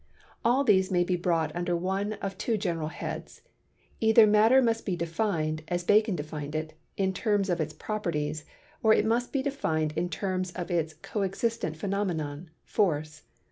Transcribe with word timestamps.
All 0.43 0.63
these 0.63 0.89
may 0.89 1.03
be 1.03 1.15
brought 1.15 1.55
under 1.55 1.75
one 1.75 2.13
of 2.13 2.35
two 2.35 2.57
general 2.57 2.87
heads— 2.87 3.43
either 4.01 4.25
matter 4.25 4.59
must 4.59 4.83
be 4.83 4.95
defined, 4.95 5.61
as 5.67 5.83
Bacon 5.83 6.15
defined 6.15 6.55
it, 6.55 6.73
in 6.97 7.13
terms 7.13 7.51
of 7.51 7.61
its 7.61 7.75
properties, 7.75 8.43
or 8.81 8.95
it 8.95 9.05
must 9.05 9.31
be 9.31 9.43
defined 9.43 9.93
in 9.95 10.09
terms 10.09 10.51
of 10.53 10.71
its 10.71 10.95
coexistent 10.95 11.77
phenomenon— 11.77 12.49
force. 12.63 13.25